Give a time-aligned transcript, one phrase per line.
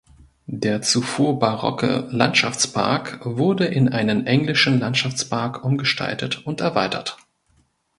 [0.47, 7.17] Der zuvor barocke Landschaftspark wurde in einen englischen Landschaftspark umgestaltet und erweitert.